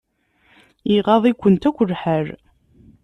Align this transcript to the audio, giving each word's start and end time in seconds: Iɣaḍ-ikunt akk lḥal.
Iɣaḍ-ikunt 0.95 1.67
akk 1.69 1.77
lḥal. 1.91 2.27